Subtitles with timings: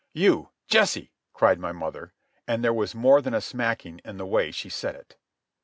[0.13, 2.11] "You!—Jesse!" cried my mother.
[2.47, 5.15] And there was more than a smacking in the way she said it.